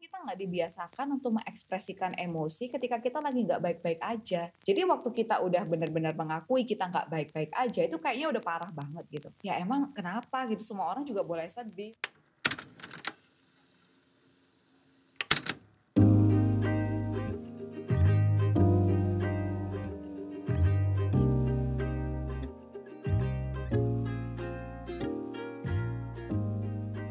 [0.00, 4.48] kita nggak dibiasakan untuk mengekspresikan emosi ketika kita lagi nggak baik-baik aja.
[4.64, 9.04] Jadi waktu kita udah benar-benar mengakui kita nggak baik-baik aja, itu kayaknya udah parah banget
[9.12, 9.28] gitu.
[9.44, 11.92] Ya emang kenapa gitu, semua orang juga boleh sedih.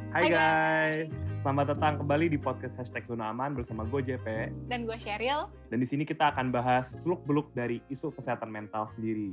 [0.10, 4.52] Hai guys, selamat datang kembali di podcast hashtag Zona Aman bersama gue JP.
[4.68, 5.48] Dan gue Cheryl.
[5.72, 9.32] Dan di sini kita akan bahas seluk beluk dari isu kesehatan mental sendiri.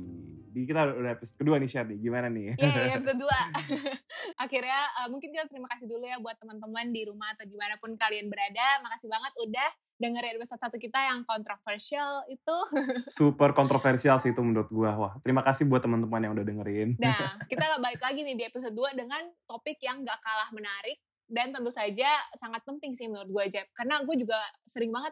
[0.55, 2.55] Di kita udah episode kedua nih Sherry, gimana nih?
[2.55, 3.27] Iya, yeah, episode 2.
[4.47, 7.75] Akhirnya uh, mungkin kita terima kasih dulu ya buat teman-teman di rumah atau di mana
[7.75, 8.79] pun kalian berada.
[8.87, 9.69] Makasih banget udah
[9.99, 12.57] dengerin episode satu kita yang kontroversial itu.
[13.19, 14.87] Super kontroversial sih itu menurut gue.
[14.95, 16.95] Wah, terima kasih buat teman-teman yang udah dengerin.
[17.03, 21.51] Nah, kita balik lagi nih di episode 2 dengan topik yang gak kalah menarik dan
[21.51, 25.11] tentu saja sangat penting sih menurut gue Jeb karena gue juga sering banget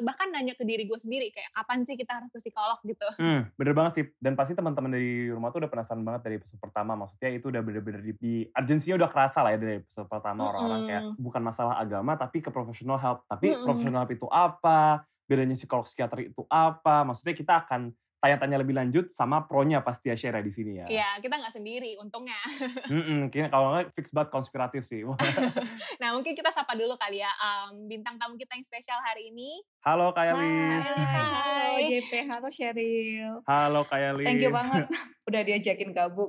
[0.00, 2.78] bahkan nanya ke diri gue sendiri kayak kapan sih kita harus ke psikolog?
[2.84, 3.08] gitu.
[3.18, 4.04] Hmm, bener banget sih.
[4.20, 6.92] Dan pasti teman-teman dari rumah tuh udah penasaran banget dari episode pertama.
[6.94, 10.40] Maksudnya itu udah bener-bener di, di urgensinya udah kerasa lah ya dari episode pertama.
[10.52, 13.24] Orang-orang kayak bukan masalah agama tapi ke professional help.
[13.26, 13.64] Tapi mm-hmm.
[13.64, 15.04] professional help itu apa?
[15.24, 17.02] Bedanya psikolog psikiater itu apa?
[17.08, 17.90] Maksudnya kita akan
[18.24, 20.86] tanya-tanya lebih lanjut sama pro-nya pasti ya share di sini ya.
[20.88, 22.40] Iya, kita nggak sendiri untungnya.
[22.84, 25.04] Mm -mm, kalau nggak fix banget konspiratif sih.
[26.00, 29.60] nah mungkin kita sapa dulu kali ya um, bintang tamu kita yang spesial hari ini.
[29.84, 30.88] Halo Kak Yalis.
[30.88, 31.20] Hai.
[31.20, 33.34] Halo JP, halo Sheryl.
[33.44, 34.00] Halo Kak.
[34.24, 34.88] Thank you banget
[35.24, 36.28] udah diajakin gabung.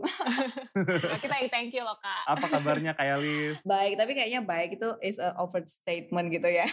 [0.76, 2.24] nah, kita thank you loh Kak.
[2.32, 3.60] Apa kabarnya Kak Yalis?
[3.68, 6.64] baik, tapi kayaknya baik itu is a overstatement gitu ya.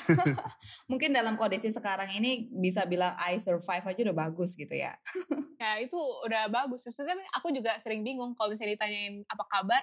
[0.91, 4.95] Mungkin dalam kondisi sekarang ini bisa bilang I survive aja udah bagus gitu ya.
[5.63, 6.87] ya itu udah bagus.
[6.87, 9.83] Tapi aku juga sering bingung kalau misalnya ditanyain apa kabar,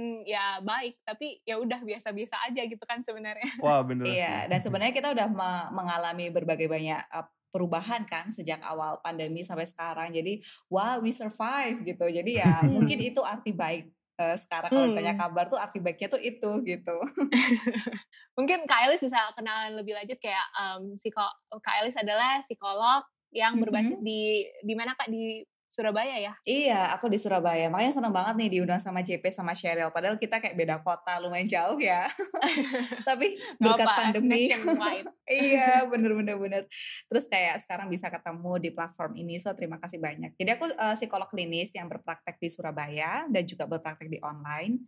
[0.00, 4.60] hmm, ya baik tapi ya udah biasa-biasa aja gitu kan sebenarnya wah bener iya dan
[4.60, 5.28] sebenarnya kita udah
[5.72, 10.12] mengalami berbagai banyak uh, perubahan kan sejak awal pandemi sampai sekarang.
[10.12, 12.04] Jadi wow we survive gitu.
[12.04, 13.88] Jadi ya mungkin itu arti baik
[14.20, 14.96] uh, sekarang kalau hmm.
[15.00, 16.96] tanya kabar tuh arti baiknya tuh itu gitu.
[18.36, 21.24] Mungkin Kak Elis bisa kenalan lebih lanjut kayak um, psiko
[21.64, 23.00] Kak Elis adalah psikolog
[23.32, 24.08] yang berbasis mm -hmm.
[24.08, 24.20] di
[24.64, 25.08] di mana kak?
[25.08, 25.40] Di
[25.76, 26.32] Surabaya ya?
[26.48, 27.68] Iya, aku di Surabaya.
[27.68, 29.92] Makanya seneng banget nih diundang sama JP sama Cheryl.
[29.92, 32.08] Padahal kita kayak beda kota, lumayan jauh ya.
[33.08, 34.48] Tapi berkat apa, pandemi.
[35.28, 36.62] iya, bener-bener bener.
[37.12, 39.36] Terus kayak sekarang bisa ketemu di platform ini.
[39.36, 40.32] So terima kasih banyak.
[40.40, 44.80] Jadi aku uh, psikolog klinis yang berpraktek di Surabaya dan juga berpraktek di online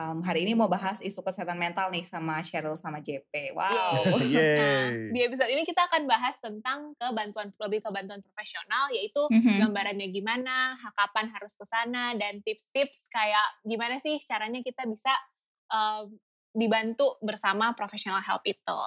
[0.00, 3.52] um, hari ini mau bahas isu kesehatan mental nih sama Cheryl sama JP.
[3.52, 4.16] Wow.
[4.58, 9.60] nah, di episode ini kita akan bahas tentang kebantuan lebih kebantuan profesional yaitu mm-hmm.
[9.60, 15.12] gambarannya gimana, kapan harus ke sana dan tips-tips kayak gimana sih caranya kita bisa
[15.68, 16.08] uh,
[16.56, 18.80] dibantu bersama professional help itu.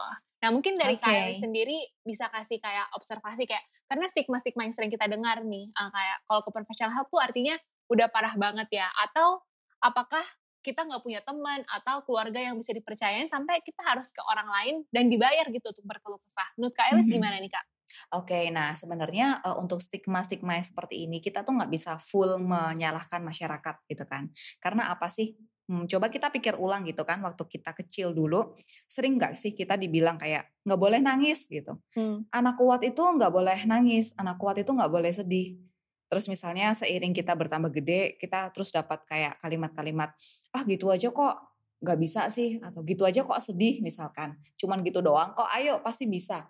[0.44, 1.07] Nah mungkin dari okay.
[1.07, 5.88] kalian sendiri bisa kasih kayak observasi kayak karena stigma-stigma yang sering kita dengar nih uh,
[5.88, 7.56] kayak kalau ke professional help tuh artinya
[7.88, 9.40] udah parah banget ya atau
[9.79, 10.23] apakah
[10.63, 14.75] kita nggak punya teman atau keluarga yang bisa dipercayain sampai kita harus ke orang lain
[14.90, 16.47] dan dibayar gitu untuk berkeluh kesah.
[16.56, 17.16] Menurut Kak Elis mm -hmm.
[17.19, 17.66] gimana nih Kak?
[18.16, 22.41] Oke, okay, nah sebenarnya uh, untuk stigma-stigma yang seperti ini kita tuh nggak bisa full
[22.41, 24.34] menyalahkan masyarakat gitu kan.
[24.57, 25.38] Karena apa sih?
[25.63, 28.52] Hmm, coba kita pikir ulang gitu kan, waktu kita kecil dulu,
[28.84, 31.79] sering nggak sih kita dibilang kayak nggak boleh nangis gitu.
[31.96, 32.28] Hmm.
[32.35, 35.56] Anak kuat itu nggak boleh nangis, anak kuat itu nggak boleh sedih
[36.12, 40.14] Terus misalnya seiring kita bertambah gede, kita terus dapat kayak kalimat-kalimat,
[40.53, 41.36] ah gitu aja kok
[41.84, 44.40] gak bisa sih, atau gitu aja kok sedih misalkan.
[44.56, 46.47] Cuman gitu doang kok, ayo pasti bisa.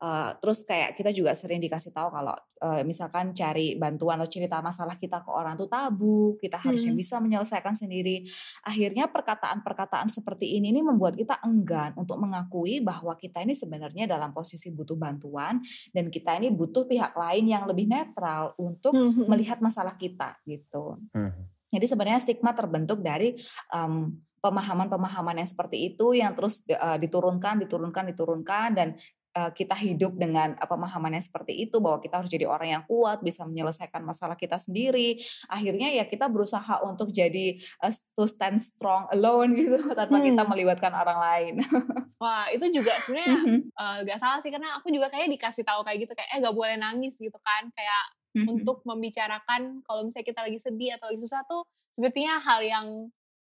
[0.00, 2.32] Uh, terus kayak kita juga sering dikasih tahu kalau
[2.64, 7.00] uh, misalkan cari bantuan atau cerita masalah kita ke orang tuh tabu, kita harusnya hmm.
[7.04, 8.24] bisa menyelesaikan sendiri.
[8.64, 14.32] Akhirnya perkataan-perkataan seperti ini nih membuat kita enggan untuk mengakui bahwa kita ini sebenarnya dalam
[14.32, 15.60] posisi butuh bantuan
[15.92, 19.28] dan kita ini butuh pihak lain yang lebih netral untuk hmm.
[19.28, 20.96] melihat masalah kita gitu.
[21.12, 21.44] Hmm.
[21.68, 23.36] Jadi sebenarnya stigma terbentuk dari
[23.70, 28.88] um, pemahaman-pemahaman yang seperti itu yang terus uh, diturunkan, diturunkan, diturunkan dan
[29.30, 33.22] kita hidup dengan uh, pemahaman yang seperti itu bahwa kita harus jadi orang yang kuat
[33.22, 35.22] bisa menyelesaikan masalah kita sendiri.
[35.46, 40.26] Akhirnya ya kita berusaha untuk jadi uh, to stand strong alone gitu tanpa hmm.
[40.34, 41.54] kita melibatkan orang lain.
[42.22, 43.38] Wah itu juga sebenarnya
[43.78, 46.56] uh, gak salah sih karena aku juga kayak dikasih tahu kayak gitu kayak eh gak
[46.56, 47.70] boleh nangis gitu kan.
[47.70, 52.86] Kayak untuk membicarakan kalau misalnya kita lagi sedih atau lagi susah tuh sepertinya hal yang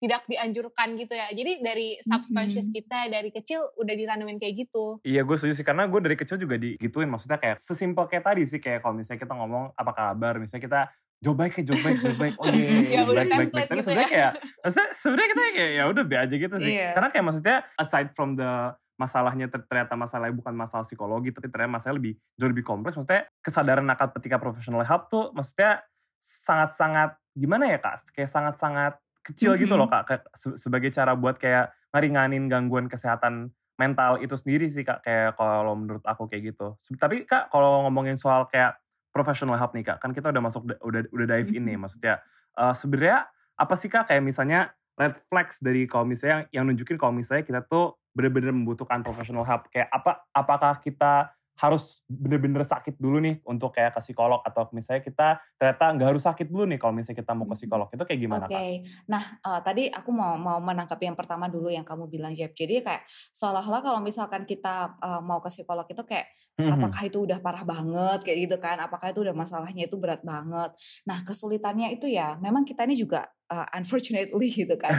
[0.00, 1.28] tidak dianjurkan gitu ya.
[1.30, 4.98] Jadi dari subconscious kita dari kecil udah ditanamin kayak gitu.
[5.04, 8.42] Iya gue setuju sih karena gue dari kecil juga digituin maksudnya kayak sesimpel kayak tadi
[8.48, 10.80] sih kayak kalau misalnya kita ngomong apa kabar misalnya kita
[11.20, 13.92] jauh baik ya jauh baik jauh baik oh iya yeah, baik baik baik tapi gitu
[13.92, 14.12] sebenarnya ya.
[14.16, 14.32] kayak
[14.64, 16.92] maksudnya sebenarnya kita kayak ya udah be aja gitu sih yeah.
[16.96, 18.50] karena kayak maksudnya aside from the
[18.96, 23.84] masalahnya ternyata masalahnya bukan masalah psikologi tapi ternyata masalah lebih jauh lebih kompleks maksudnya kesadaran
[23.84, 25.84] akan ketika professional help tuh maksudnya
[26.20, 29.64] sangat-sangat gimana ya kak kayak sangat-sangat kecil mm-hmm.
[29.68, 30.22] gitu loh kak kayak,
[30.56, 36.04] sebagai cara buat kayak ngeringanin gangguan kesehatan mental itu sendiri sih kak kayak kalau menurut
[36.04, 36.76] aku kayak gitu.
[37.00, 38.76] Tapi kak kalau ngomongin soal kayak
[39.10, 42.20] professional help nih kak kan kita udah masuk udah udah dive in nih maksudnya.
[42.52, 47.00] Uh, sebenarnya apa sih kak kayak misalnya red flags dari kalau misalnya yang, yang nunjukin
[47.00, 52.96] kalau misalnya kita tuh benar-benar membutuhkan professional help kayak apa apakah kita harus bener-bener sakit
[52.96, 56.80] dulu nih untuk kayak ke psikolog atau misalnya kita ternyata nggak harus sakit dulu nih
[56.80, 58.72] kalau misalnya kita mau ke psikolog itu kayak gimana Oke, okay.
[59.04, 62.56] nah uh, tadi aku mau mau menangkap yang pertama dulu yang kamu bilang Jeb.
[62.56, 63.04] Jadi kayak
[63.36, 67.64] seolah-olah kalau misalkan kita uh, mau ke psikolog itu kayak hmm apakah itu udah parah
[67.64, 68.76] banget kayak gitu kan?
[68.80, 70.76] Apakah itu udah masalahnya itu berat banget?
[71.08, 74.94] Nah kesulitannya itu ya memang kita ini juga uh, unfortunately gitu kan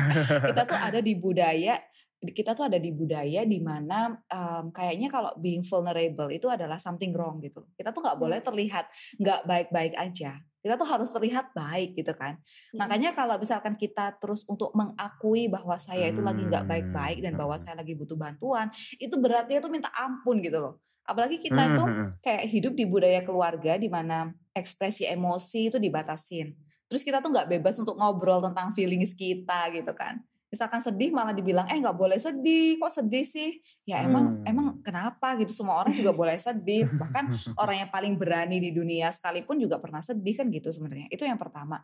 [0.51, 1.79] kita tuh ada di budaya
[2.29, 7.09] kita tuh ada di budaya di mana um, kayaknya kalau being vulnerable itu adalah something
[7.17, 7.65] wrong gitu.
[7.73, 8.47] Kita tuh nggak boleh hmm.
[8.47, 8.85] terlihat
[9.17, 10.37] nggak baik-baik aja.
[10.61, 12.37] Kita tuh harus terlihat baik gitu kan.
[12.69, 12.85] Hmm.
[12.85, 17.57] Makanya kalau misalkan kita terus untuk mengakui bahwa saya itu lagi nggak baik-baik dan bahwa
[17.57, 17.63] hmm.
[17.65, 18.69] saya lagi butuh bantuan,
[19.01, 20.77] itu berarti itu minta ampun gitu loh.
[21.01, 21.83] Apalagi kita itu
[22.21, 26.53] kayak hidup di budaya keluarga di mana ekspresi emosi itu dibatasin.
[26.85, 30.21] Terus kita tuh nggak bebas untuk ngobrol tentang feelings kita gitu kan
[30.51, 33.63] misalkan sedih malah dibilang eh nggak boleh sedih kok sedih sih?
[33.87, 34.51] Ya emang hmm.
[34.51, 35.55] emang kenapa gitu?
[35.55, 36.91] Semua orang juga boleh sedih.
[36.91, 37.25] Bahkan
[37.63, 41.07] orang yang paling berani di dunia sekalipun juga pernah sedih kan gitu sebenarnya.
[41.07, 41.79] Itu yang pertama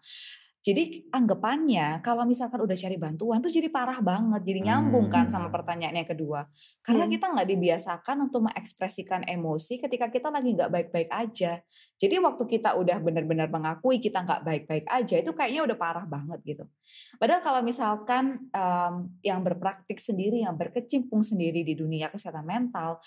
[0.68, 0.84] jadi
[1.16, 5.56] anggapannya kalau misalkan udah cari bantuan tuh jadi parah banget, jadi nyambung kan sama hmm.
[5.56, 6.44] pertanyaan yang kedua.
[6.84, 7.14] Karena hmm.
[7.16, 11.64] kita nggak dibiasakan untuk mengekspresikan emosi ketika kita lagi nggak baik-baik aja.
[11.96, 16.44] Jadi waktu kita udah benar-benar mengakui kita nggak baik-baik aja, itu kayaknya udah parah banget
[16.44, 16.68] gitu.
[17.16, 23.00] Padahal kalau misalkan um, yang berpraktik sendiri, yang berkecimpung sendiri di dunia kesehatan mental,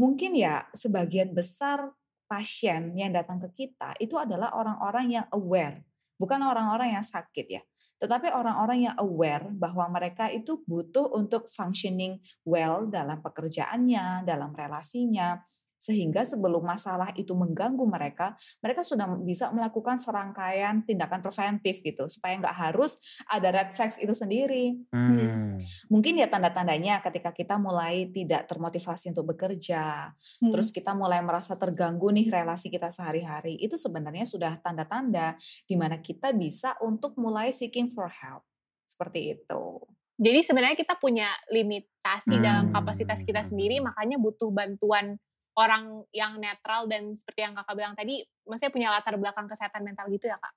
[0.00, 1.92] mungkin ya sebagian besar
[2.24, 5.91] pasien yang datang ke kita itu adalah orang-orang yang aware
[6.22, 7.62] bukan orang-orang yang sakit ya,
[7.98, 15.38] tetapi orang-orang yang aware bahwa mereka itu butuh untuk functioning well dalam pekerjaannya, dalam relasinya,
[15.82, 22.38] sehingga sebelum masalah itu mengganggu mereka, mereka sudah bisa melakukan serangkaian tindakan preventif gitu, supaya
[22.38, 24.78] nggak harus ada red flags itu sendiri.
[24.94, 25.58] Hmm.
[25.90, 30.54] Mungkin ya tanda-tandanya ketika kita mulai tidak termotivasi untuk bekerja, hmm.
[30.54, 35.34] terus kita mulai merasa terganggu nih relasi kita sehari-hari, itu sebenarnya sudah tanda-tanda
[35.66, 38.46] di mana kita bisa untuk mulai seeking for help.
[38.86, 39.82] Seperti itu.
[40.22, 42.44] Jadi sebenarnya kita punya limitasi hmm.
[42.44, 45.18] dalam kapasitas kita sendiri, makanya butuh bantuan
[45.58, 50.08] orang yang netral dan seperti yang kakak bilang tadi, maksudnya punya latar belakang kesehatan mental
[50.08, 50.52] gitu ya kak?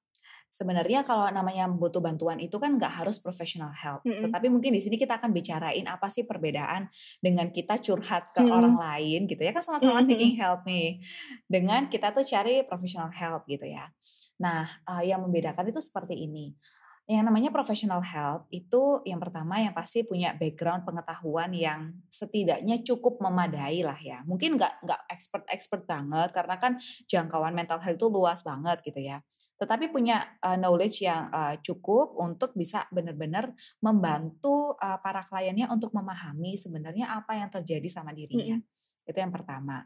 [0.45, 4.24] Sebenarnya kalau namanya butuh bantuan itu kan nggak harus professional help, mm -hmm.
[4.30, 6.88] tetapi mungkin di sini kita akan bicarain apa sih perbedaan
[7.19, 8.56] dengan kita curhat ke mm -hmm.
[8.56, 10.07] orang lain gitu ya kan sama-sama mm -hmm.
[10.07, 11.03] seeking help nih,
[11.50, 13.92] dengan kita tuh cari professional help gitu ya.
[14.39, 16.56] Nah, uh, yang membedakan itu seperti ini
[17.06, 23.22] yang namanya professional help itu yang pertama yang pasti punya background pengetahuan yang setidaknya cukup
[23.22, 24.25] memadai lah ya.
[24.25, 28.98] Mungkin nggak nggak expert expert banget karena kan jangkauan mental health itu luas banget gitu
[29.06, 29.22] ya.
[29.62, 33.54] Tetapi punya uh, knowledge yang uh, cukup untuk bisa benar-benar
[33.86, 38.57] membantu uh, para kliennya untuk memahami sebenarnya apa yang terjadi sama dirinya.
[38.57, 39.06] -hmm.
[39.06, 39.86] Itu yang pertama.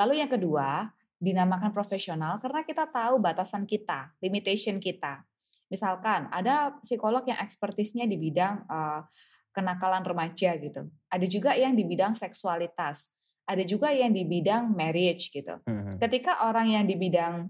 [0.00, 0.88] Lalu yang kedua
[1.20, 5.28] dinamakan profesional karena kita tahu batasan kita, limitation kita
[5.72, 9.04] Misalkan ada psikolog yang ekspertisnya di bidang uh,
[9.54, 10.90] kenakalan remaja gitu.
[11.08, 13.22] Ada juga yang di bidang seksualitas.
[13.46, 15.60] Ada juga yang di bidang marriage gitu.
[15.64, 15.94] Hmm.
[16.00, 17.48] Ketika orang yang di bidang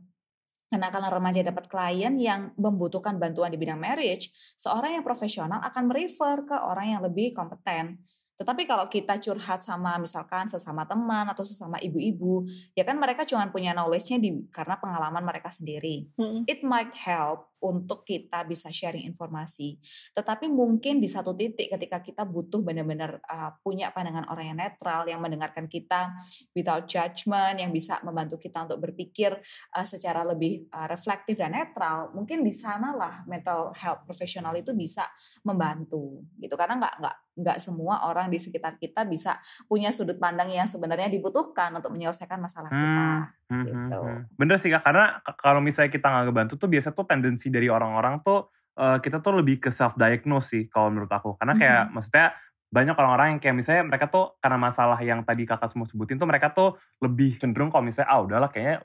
[0.68, 6.44] kenakalan remaja dapat klien yang membutuhkan bantuan di bidang marriage, seorang yang profesional akan merefer
[6.44, 8.02] ke orang yang lebih kompeten.
[8.35, 12.42] Tetapi kalau kita curhat sama misalkan sesama teman atau sesama ibu-ibu,
[12.75, 16.11] ya kan mereka cuma punya knowledge-nya di karena pengalaman mereka sendiri.
[16.18, 16.42] Hmm.
[16.50, 19.80] It might help untuk kita bisa sharing informasi.
[20.12, 25.09] Tetapi mungkin di satu titik ketika kita butuh benar-benar uh, punya pandangan orang yang netral,
[25.09, 26.12] yang mendengarkan kita
[26.52, 29.33] without judgment, yang bisa membantu kita untuk berpikir
[29.73, 35.09] uh, secara lebih uh, reflektif dan netral, mungkin di sanalah mental health profesional itu bisa
[35.40, 36.52] membantu gitu.
[36.61, 41.11] Karena nggak nggak nggak semua orang di sekitar kita bisa punya sudut pandang yang sebenarnya
[41.11, 43.09] dibutuhkan untuk menyelesaikan masalah kita.
[43.44, 43.76] Gitu.
[43.76, 44.20] Hmm, hmm.
[44.40, 48.24] Bener sih kak, karena kalau misalnya kita nggak ngebantu tuh biasa tuh tendensi dari orang-orang
[48.24, 48.48] tuh
[48.78, 51.94] uh, kita tuh lebih ke self diagnose sih kalau menurut aku karena kayak mm -hmm.
[51.94, 52.26] maksudnya
[52.74, 56.26] banyak orang-orang yang kayak misalnya mereka tuh karena masalah yang tadi kakak semua sebutin tuh
[56.26, 58.82] mereka tuh lebih cenderung kalau misalnya ah udahlah kayaknya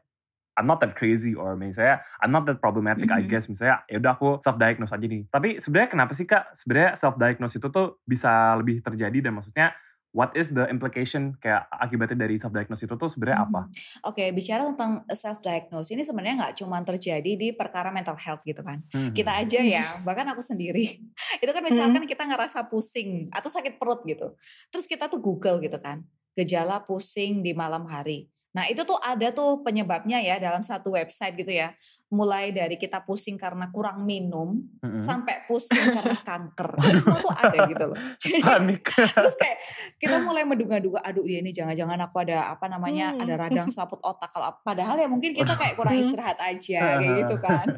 [0.59, 3.25] I'm not that crazy or misalnya I'm not that problematic mm -hmm.
[3.25, 5.23] I guess misalnya ya udah aku self diagnose aja nih.
[5.31, 6.51] Tapi sebenarnya kenapa sih Kak?
[6.51, 9.71] Sebenarnya self diagnose itu tuh bisa lebih terjadi dan maksudnya
[10.09, 13.61] what is the implication kayak akibatnya dari self diagnose itu tuh sebenarnya apa?
[13.69, 14.09] -hmm.
[14.09, 18.41] Oke, okay, bicara tentang self diagnose ini sebenarnya nggak cuma terjadi di perkara mental health
[18.45, 18.81] gitu kan.
[18.89, 19.13] Mm -hmm.
[19.13, 20.99] Kita aja ya, bahkan aku sendiri.
[21.43, 22.11] itu kan misalkan mm -hmm.
[22.11, 24.33] kita ngerasa pusing atau sakit perut gitu.
[24.73, 26.01] Terus kita tuh Google gitu kan.
[26.33, 28.29] Gejala pusing di malam hari.
[28.49, 31.73] Nah itu tuh ada tuh penyebabnya ya dalam satu website gitu ya.
[32.09, 34.97] Mulai dari kita pusing karena kurang minum mm-hmm.
[34.97, 36.69] sampai pusing karena kanker.
[36.81, 37.97] Itu semua tuh ada gitu loh.
[38.41, 38.81] Panik.
[39.17, 39.57] terus kayak
[40.01, 43.21] kita mulai menduga-duga, aduh ya ini jangan-jangan aku ada apa namanya hmm.
[43.21, 44.33] ada radang selaput otak.
[44.33, 47.67] Kalau padahal ya mungkin kita kayak kurang istirahat aja kayak gitu kan.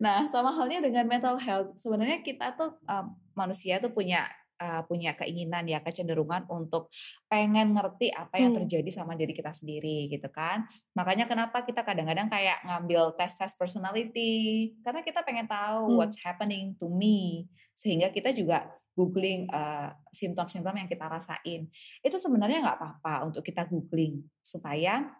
[0.00, 1.76] Nah sama halnya dengan mental health.
[1.76, 4.24] Sebenarnya kita tuh um, manusia tuh punya
[4.64, 6.88] uh, punya keinginan ya kecenderungan untuk
[7.28, 8.64] pengen ngerti apa yang hmm.
[8.64, 10.64] terjadi sama diri kita sendiri gitu kan.
[10.96, 15.96] Makanya kenapa kita kadang-kadang kayak ngambil tes-tes personality karena kita pengen tahu hmm.
[16.00, 17.44] what's happening to me
[17.76, 21.66] sehingga kita juga googling uh, simptom-simptom yang kita rasain.
[22.00, 25.10] Itu sebenarnya nggak apa-apa untuk kita googling supaya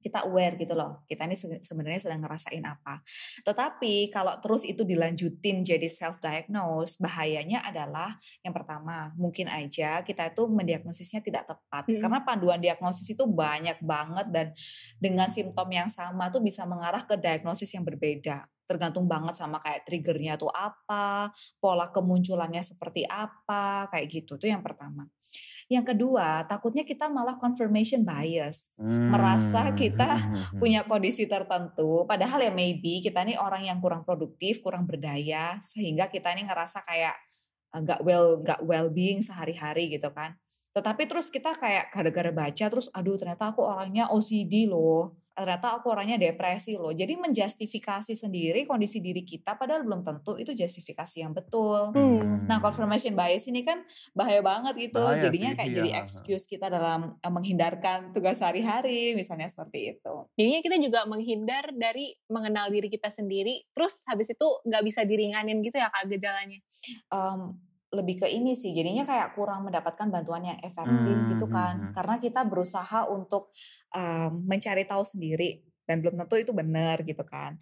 [0.00, 3.04] kita aware gitu loh kita ini sebenarnya sedang ngerasain apa
[3.44, 10.32] tetapi kalau terus itu dilanjutin jadi self diagnose bahayanya adalah yang pertama mungkin aja kita
[10.32, 12.00] itu mendiagnosisnya tidak tepat hmm.
[12.00, 14.46] karena panduan diagnosis itu banyak banget dan
[14.96, 19.82] dengan simptom yang sama tuh bisa mengarah ke diagnosis yang berbeda tergantung banget sama kayak
[19.82, 25.10] triggernya tuh apa, pola kemunculannya seperti apa, kayak gitu tuh yang pertama.
[25.70, 28.74] Yang kedua, takutnya kita malah confirmation bias.
[28.74, 29.14] Hmm.
[29.14, 30.18] Merasa kita
[30.60, 32.02] punya kondisi tertentu.
[32.10, 35.62] Padahal ya maybe kita nih orang yang kurang produktif, kurang berdaya.
[35.62, 37.14] Sehingga kita nih ngerasa kayak
[37.70, 40.34] eh, nggak well nggak well being sehari-hari gitu kan.
[40.74, 45.90] Tetapi terus kita kayak gara-gara baca terus aduh ternyata aku orangnya OCD loh ternyata aku
[45.90, 46.92] orangnya depresi loh.
[46.92, 51.94] Jadi menjustifikasi sendiri kondisi diri kita padahal belum tentu itu justifikasi yang betul.
[51.94, 52.44] Hmm.
[52.44, 53.82] Nah, confirmation bias ini kan
[54.12, 55.00] bahaya banget gitu.
[55.00, 55.76] Bahaya Jadinya sih, kayak iya.
[55.80, 60.14] jadi excuse kita dalam eh, menghindarkan tugas sehari-hari misalnya seperti itu.
[60.36, 63.64] Jadinya kita juga menghindar dari mengenal diri kita sendiri.
[63.72, 66.58] Terus habis itu nggak bisa diringanin gitu ya kak gejalanya.
[67.08, 71.54] Um, lebih ke ini sih jadinya kayak kurang mendapatkan bantuan yang efektif hmm, gitu hmm,
[71.54, 71.92] kan hmm.
[71.94, 73.50] karena kita berusaha untuk
[73.90, 77.58] um, mencari tahu sendiri dan belum tentu itu benar gitu kan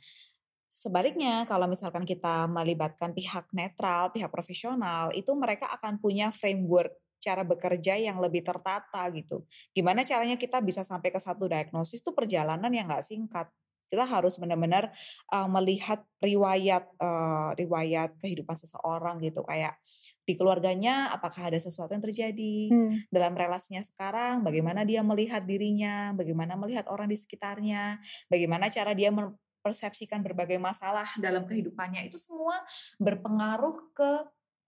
[0.68, 7.42] sebaliknya kalau misalkan kita melibatkan pihak netral pihak profesional itu mereka akan punya framework cara
[7.42, 9.42] bekerja yang lebih tertata gitu.
[9.74, 13.50] Gimana caranya kita bisa sampai ke satu diagnosis tuh perjalanan yang nggak singkat
[13.88, 14.92] kita harus benar-benar
[15.32, 19.80] uh, melihat riwayat uh, riwayat kehidupan seseorang gitu kayak
[20.28, 23.08] di keluarganya apakah ada sesuatu yang terjadi hmm.
[23.08, 27.96] dalam relasinya sekarang bagaimana dia melihat dirinya bagaimana melihat orang di sekitarnya
[28.28, 32.60] bagaimana cara dia mempersepsikan berbagai masalah dalam kehidupannya itu semua
[33.00, 34.10] berpengaruh ke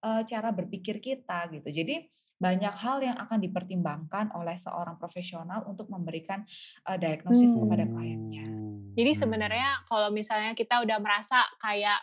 [0.00, 2.08] uh, cara berpikir kita gitu jadi
[2.40, 6.40] banyak hal yang akan dipertimbangkan oleh seorang profesional untuk memberikan
[6.88, 7.68] uh, diagnosis hmm.
[7.68, 8.44] kepada kliennya.
[8.96, 9.20] Jadi hmm.
[9.20, 12.00] sebenarnya kalau misalnya kita udah merasa kayak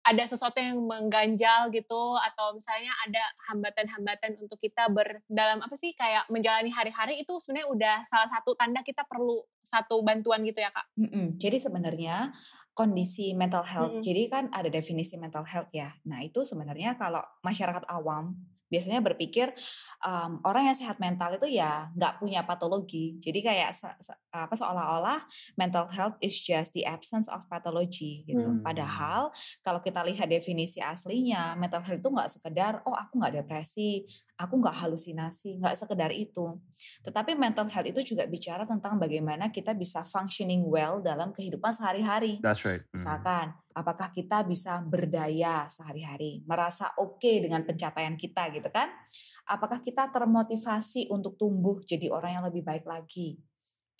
[0.00, 3.20] ada sesuatu yang mengganjal gitu atau misalnya ada
[3.52, 8.56] hambatan-hambatan untuk kita ber dalam apa sih kayak menjalani hari-hari itu sebenarnya udah salah satu
[8.56, 10.88] tanda kita perlu satu bantuan gitu ya kak.
[10.96, 11.26] Mm -mm.
[11.36, 12.32] Jadi sebenarnya
[12.72, 13.92] kondisi mental health.
[13.92, 14.04] Mm -mm.
[14.08, 15.92] Jadi kan ada definisi mental health ya.
[16.08, 19.50] Nah itu sebenarnya kalau masyarakat awam biasanya berpikir
[20.06, 23.18] um, orang yang sehat mental itu ya nggak punya patologi.
[23.18, 25.26] Jadi kayak se se apa seolah-olah
[25.58, 28.46] mental health is just the absence of pathology gitu.
[28.46, 28.62] Hmm.
[28.62, 34.06] Padahal kalau kita lihat definisi aslinya, mental health itu nggak sekedar oh aku nggak depresi,
[34.40, 36.56] aku nggak halusinasi, nggak sekedar itu.
[37.04, 42.40] Tetapi mental health itu juga bicara tentang bagaimana kita bisa functioning well dalam kehidupan sehari-hari.
[42.40, 42.80] That's right.
[42.80, 42.92] Mm.
[42.96, 48.90] Misalkan, apakah kita bisa berdaya sehari-hari, merasa oke okay dengan pencapaian kita gitu kan?
[49.46, 53.38] Apakah kita termotivasi untuk tumbuh jadi orang yang lebih baik lagi?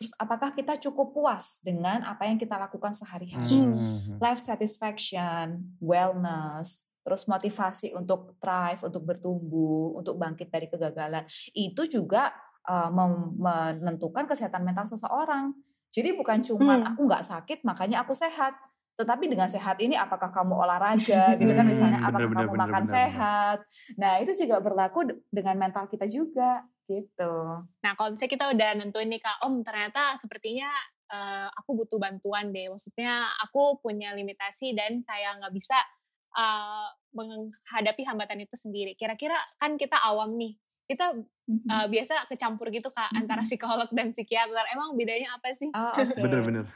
[0.01, 3.61] Terus apakah kita cukup puas dengan apa yang kita lakukan sehari-hari?
[3.61, 4.17] Mm.
[4.17, 12.33] Life satisfaction, wellness, terus motivasi untuk thrive, untuk bertumbuh, untuk bangkit dari kegagalan, itu juga
[12.65, 12.89] uh,
[13.37, 15.53] menentukan kesehatan mental seseorang.
[15.91, 16.89] Jadi bukan cuma hmm.
[16.95, 18.55] aku nggak sakit makanya aku sehat,
[19.01, 22.83] tetapi dengan sehat ini apakah kamu olahraga gitu kan misalnya apakah bener, kamu bener, makan
[22.85, 23.59] bener, sehat.
[23.97, 27.35] Nah itu juga berlaku dengan mental kita juga gitu.
[27.81, 30.69] Nah kalau misalnya kita udah nentuin nih kak Om ternyata sepertinya
[31.09, 32.69] uh, aku butuh bantuan deh.
[32.69, 35.79] Maksudnya aku punya limitasi dan kayak nggak bisa
[36.37, 38.95] uh, menghadapi hambatan itu sendiri.
[38.95, 40.55] Kira-kira kan kita awam nih,
[40.91, 41.15] kita
[41.71, 43.21] uh, biasa kecampur gitu kak mm-hmm.
[43.23, 44.67] antara psikolog dan psikiater.
[44.75, 45.71] Emang bedanya apa sih?
[45.71, 46.19] Oh, okay.
[46.19, 46.67] Bener-bener.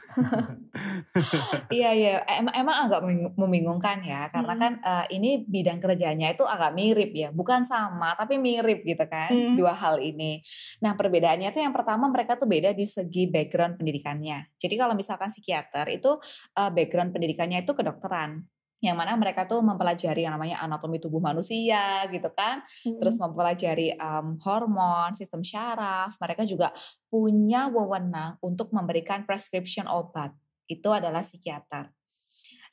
[1.75, 3.01] iya iya, emang, emang agak
[3.35, 4.61] membingungkan ya, karena mm.
[4.63, 9.35] kan uh, ini bidang kerjanya itu agak mirip ya, bukan sama tapi mirip gitu kan,
[9.35, 9.59] mm.
[9.59, 10.39] dua hal ini.
[10.79, 14.55] Nah perbedaannya itu yang pertama mereka tuh beda di segi background pendidikannya.
[14.55, 16.15] Jadi kalau misalkan psikiater itu
[16.55, 18.47] uh, background pendidikannya itu kedokteran
[18.83, 22.99] yang mana mereka tuh mempelajari yang namanya anatomi tubuh manusia gitu kan, hmm.
[22.99, 26.13] terus mempelajari um, hormon, sistem syaraf.
[26.19, 26.75] Mereka juga
[27.07, 30.35] punya wewenang untuk memberikan prescription obat.
[30.67, 31.95] Itu adalah psikiater.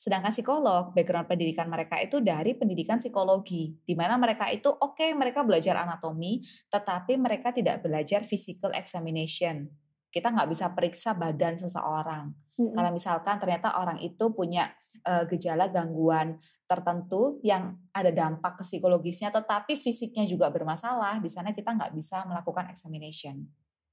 [0.02, 5.14] Sedangkan psikolog, background pendidikan mereka itu dari pendidikan psikologi, di mana mereka itu oke okay,
[5.14, 9.70] mereka belajar anatomi, tetapi mereka tidak belajar physical examination.
[10.10, 12.34] Kita nggak bisa periksa badan seseorang.
[12.56, 12.72] Hmm.
[12.76, 14.68] Kalau misalkan ternyata orang itu punya
[15.08, 16.36] uh, gejala gangguan
[16.68, 22.24] tertentu yang ada dampak ke psikologisnya, tetapi fisiknya juga bermasalah, di sana kita nggak bisa
[22.24, 23.44] melakukan examination.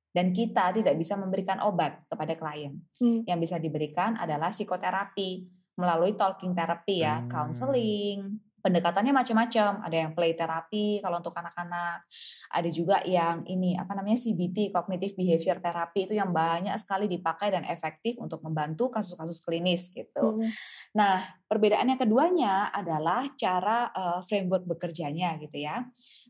[0.10, 2.82] Dan kita tidak bisa memberikan obat kepada klien.
[2.98, 3.22] Hmm.
[3.30, 5.46] Yang bisa diberikan adalah psikoterapi
[5.80, 7.30] melalui talking therapy ya, hmm.
[7.30, 8.20] counseling,
[8.62, 9.84] pendekatannya macam-macam.
[9.84, 12.06] Ada yang play terapi kalau untuk anak-anak.
[12.54, 17.52] Ada juga yang ini apa namanya CBT, cognitive behavior therapy itu yang banyak sekali dipakai
[17.56, 20.40] dan efektif untuk membantu kasus-kasus klinis gitu.
[20.40, 20.50] Hmm.
[20.96, 25.84] Nah, perbedaannya keduanya adalah cara uh, framework bekerjanya gitu ya.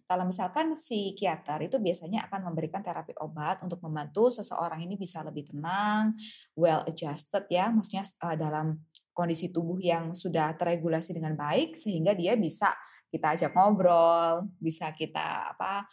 [0.09, 5.21] Kalau misalkan si psikiater itu biasanya akan memberikan terapi obat untuk membantu seseorang ini bisa
[5.21, 6.09] lebih tenang,
[6.57, 8.81] well adjusted ya, maksudnya uh, dalam
[9.19, 12.71] kondisi tubuh yang sudah terregulasi dengan baik sehingga dia bisa
[13.11, 15.83] kita ajak ngobrol, bisa kita apa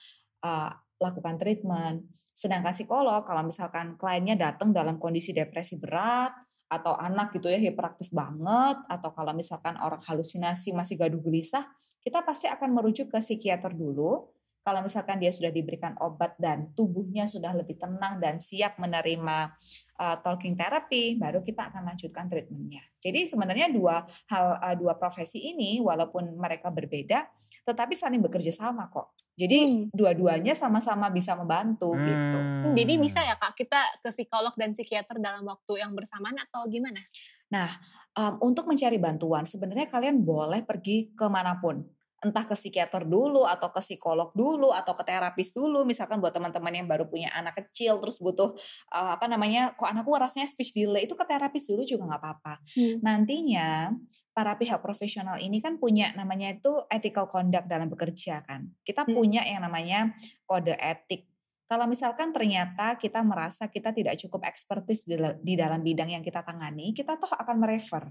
[0.47, 0.71] uh,
[1.03, 2.07] lakukan treatment.
[2.31, 6.31] Sedangkan psikolog kalau misalkan kliennya datang dalam kondisi depresi berat
[6.71, 11.67] atau anak gitu ya hiperaktif banget atau kalau misalkan orang halusinasi masih gaduh gelisah,
[12.07, 14.31] kita pasti akan merujuk ke psikiater dulu
[14.67, 19.55] kalau misalkan dia sudah diberikan obat dan tubuhnya sudah lebih tenang dan siap menerima
[19.99, 22.85] uh, talking therapy, baru kita akan lanjutkan treatmentnya.
[23.01, 27.29] Jadi sebenarnya dua hal uh, dua profesi ini walaupun mereka berbeda,
[27.65, 29.17] tetapi saling bekerja sama kok.
[29.37, 29.93] Jadi hmm.
[29.93, 32.39] dua-duanya sama-sama bisa membantu gitu.
[32.39, 32.73] hmm.
[32.73, 32.77] gitu.
[32.77, 37.05] Jadi bisa ya kak kita ke psikolog dan psikiater dalam waktu yang bersamaan atau gimana?
[37.53, 37.69] Nah
[38.17, 41.85] um, untuk mencari bantuan sebenarnya kalian boleh pergi ke mana pun
[42.27, 46.83] entah ke psikiater dulu atau ke psikolog dulu atau ke terapis dulu misalkan buat teman-teman
[46.83, 48.59] yang baru punya anak kecil terus butuh
[48.91, 52.55] uh, apa namanya kok anakku rasanya speech delay itu ke terapis dulu juga nggak apa-apa
[52.75, 52.99] hmm.
[53.07, 53.95] nantinya
[54.35, 59.15] para pihak profesional ini kan punya namanya itu ethical conduct dalam bekerja kan kita hmm.
[59.15, 60.11] punya yang namanya
[60.45, 61.31] kode etik
[61.67, 65.03] kalau misalkan ternyata kita merasa kita tidak cukup ekspertis
[65.43, 68.07] di dalam bidang yang kita tangani, kita toh akan merefer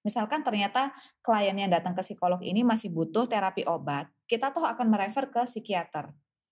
[0.00, 4.88] Misalkan ternyata klien yang datang ke psikolog ini masih butuh terapi obat, kita tuh akan
[4.88, 6.08] merefer ke psikiater.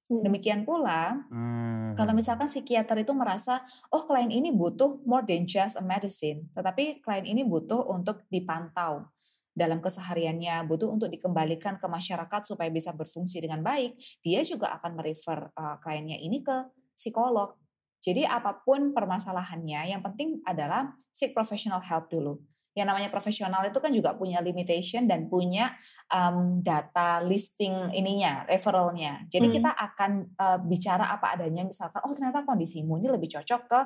[0.08, 0.24] Hmm.
[0.24, 1.96] Demikian pula, hmm.
[1.96, 7.00] kalau misalkan psikiater itu merasa, oh klien ini butuh more than just a medicine, tetapi
[7.00, 9.08] klien ini butuh untuk dipantau
[9.56, 14.92] dalam kesehariannya, butuh untuk dikembalikan ke masyarakat supaya bisa berfungsi dengan baik, dia juga akan
[14.92, 17.56] merefer uh, kliennya ini ke psikolog.
[17.98, 22.38] Jadi apa pun permasalahannya, yang penting adalah seek professional help dulu
[22.78, 25.74] yang namanya profesional itu kan juga punya limitation dan punya
[26.06, 29.26] um, data listing ininya, referralnya.
[29.26, 29.54] Jadi hmm.
[29.58, 33.80] kita akan uh, bicara apa adanya, misalkan, oh ternyata kondisimu ini lebih cocok ke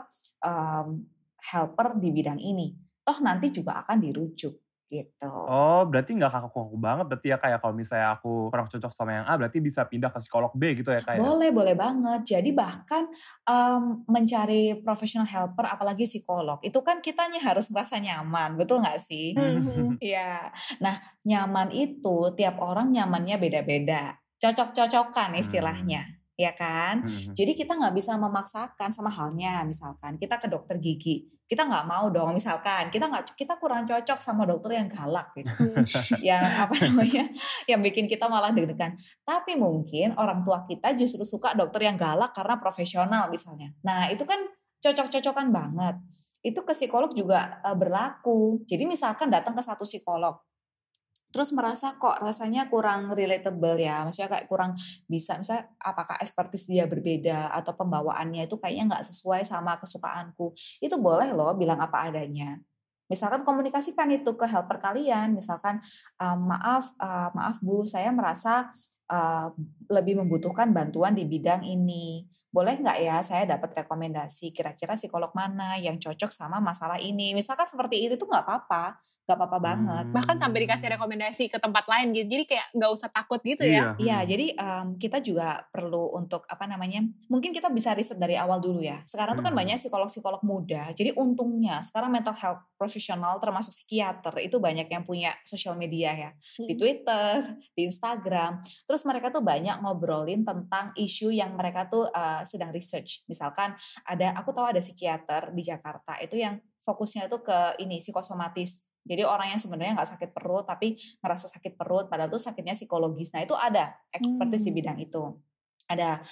[0.44, 1.08] um,
[1.40, 2.76] helper di bidang ini.
[3.02, 4.61] Toh nanti juga akan dirujuk
[4.92, 5.32] gitu.
[5.32, 9.24] Oh, berarti nggak kaku-kaku banget berarti ya kayak kalau misalnya aku kurang cocok sama yang
[9.24, 11.24] A berarti bisa pindah ke psikolog B gitu ya kayak.
[11.24, 12.36] Boleh, boleh banget.
[12.36, 13.08] Jadi bahkan
[13.48, 19.32] um, mencari professional helper apalagi psikolog itu kan kitanya harus merasa nyaman, betul nggak sih?
[19.32, 19.80] Mm-hmm.
[20.02, 20.50] Iya.
[20.82, 24.18] nah, nyaman itu tiap orang nyamannya beda-beda.
[24.42, 26.02] Cocok-cocokan istilahnya.
[26.02, 27.04] Hmm ya kan?
[27.04, 27.32] Hmm.
[27.36, 32.08] Jadi kita nggak bisa memaksakan sama halnya misalkan kita ke dokter gigi, kita nggak mau
[32.08, 35.52] dong misalkan kita nggak kita kurang cocok sama dokter yang galak gitu.
[36.32, 37.24] Yang apa namanya
[37.68, 38.96] yang bikin kita malah deg-degan.
[39.20, 43.68] Tapi mungkin orang tua kita justru suka dokter yang galak karena profesional misalnya.
[43.84, 44.40] Nah itu kan
[44.80, 46.00] cocok-cocokan banget.
[46.42, 48.64] Itu ke psikolog juga uh, berlaku.
[48.66, 50.40] Jadi misalkan datang ke satu psikolog
[51.32, 54.76] terus merasa kok rasanya kurang relatable ya maksudnya kayak kurang
[55.08, 60.52] bisa misalnya apakah expertise dia berbeda atau pembawaannya itu kayaknya nggak sesuai sama kesukaanku.
[60.78, 62.60] Itu boleh loh bilang apa adanya.
[63.10, 65.84] Misalkan komunikasikan itu ke helper kalian misalkan
[66.16, 68.72] uh, maaf uh, maaf bu saya merasa
[69.12, 69.52] uh,
[69.92, 72.24] lebih membutuhkan bantuan di bidang ini.
[72.52, 77.32] Boleh nggak ya saya dapat rekomendasi kira-kira psikolog mana yang cocok sama masalah ini?
[77.32, 79.66] Misalkan seperti itu tuh nggak apa-apa gak apa-apa hmm.
[79.66, 80.04] banget.
[80.10, 82.26] Bahkan sampai dikasih rekomendasi ke tempat lain gitu.
[82.26, 83.94] Jadi kayak gak usah takut gitu ya.
[83.96, 88.34] Iya, iya jadi um, kita juga perlu untuk apa namanya, mungkin kita bisa riset dari
[88.34, 89.00] awal dulu ya.
[89.06, 89.40] Sekarang hmm.
[89.42, 90.90] tuh kan banyak psikolog-psikolog muda.
[90.90, 96.30] Jadi untungnya sekarang mental health profesional termasuk psikiater itu banyak yang punya sosial media ya.
[96.34, 96.66] Hmm.
[96.66, 98.58] Di Twitter, di Instagram.
[98.84, 103.22] Terus mereka tuh banyak ngobrolin tentang isu yang mereka tuh uh, sedang research.
[103.30, 108.91] Misalkan ada, aku tahu ada psikiater di Jakarta itu yang fokusnya itu ke ini psikosomatis
[109.02, 113.34] jadi orang yang sebenarnya nggak sakit perut tapi ngerasa sakit perut padahal itu sakitnya psikologis.
[113.34, 114.68] Nah itu ada expertise hmm.
[114.70, 115.22] di bidang itu.
[115.90, 116.22] Ada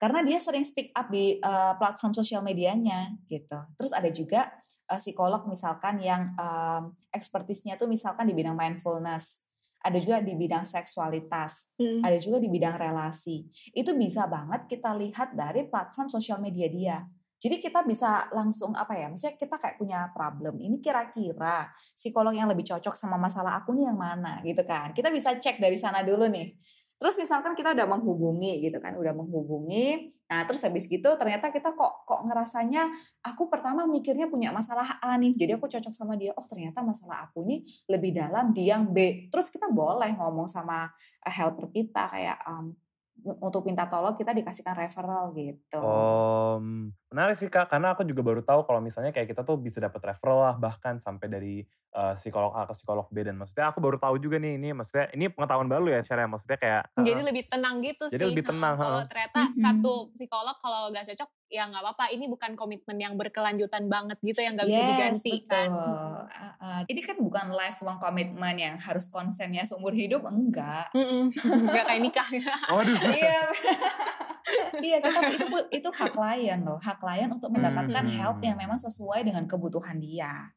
[0.00, 3.56] karena dia sering speak up di uh, platform sosial medianya gitu.
[3.76, 4.48] Terus ada juga
[4.88, 9.48] uh, psikolog misalkan yang um, ekspertisnya tuh misalkan di bidang mindfulness.
[9.80, 12.04] Ada juga di bidang seksualitas, hmm.
[12.04, 13.48] ada juga di bidang relasi.
[13.72, 17.00] Itu bisa banget kita lihat dari platform sosial media dia
[17.40, 20.60] jadi kita bisa langsung apa ya, maksudnya kita kayak punya problem.
[20.60, 24.92] Ini kira-kira psikolog yang lebih cocok sama masalah aku nih yang mana gitu kan.
[24.92, 26.52] Kita bisa cek dari sana dulu nih.
[27.00, 30.12] Terus misalkan kita udah menghubungi gitu kan, udah menghubungi.
[30.28, 32.92] Nah, terus habis gitu ternyata kita kok kok ngerasanya
[33.24, 35.32] aku pertama mikirnya punya masalah A nih.
[35.32, 36.36] Jadi aku cocok sama dia.
[36.36, 39.32] Oh, ternyata masalah aku ini lebih dalam di yang B.
[39.32, 40.92] Terus kita boleh ngomong sama
[41.24, 42.76] eh, helper kita kayak um,
[43.40, 45.80] untuk minta tolong kita dikasihkan referral gitu.
[45.80, 49.82] Um, menarik sih kak, karena aku juga baru tahu kalau misalnya kayak kita tuh bisa
[49.82, 51.54] dapat referral lah bahkan sampai dari
[51.98, 55.10] uh, psikolog A ke psikolog B dan maksudnya aku baru tahu juga nih ini maksudnya
[55.10, 56.82] ini pengetahuan baru ya secara maksudnya kayak.
[56.94, 58.18] Uh, jadi lebih tenang gitu jadi sih.
[58.18, 58.74] Jadi lebih tenang.
[58.78, 59.62] Kalau ternyata mm -hmm.
[59.62, 64.38] satu psikolog kalau gak cocok ya nggak apa-apa ini bukan komitmen yang berkelanjutan banget gitu
[64.38, 65.50] yang nggak yes, bisa diganti betul.
[65.50, 66.22] kan uh,
[66.62, 72.28] uh, ini kan bukan lifelong komitmen yang harus konsennya seumur hidup enggak enggak kayak nikah
[73.10, 73.42] iya
[74.80, 78.16] iya tapi itu itu hak klien loh hak klien untuk mendapatkan hmm.
[78.16, 80.50] help yang memang sesuai dengan kebutuhan dia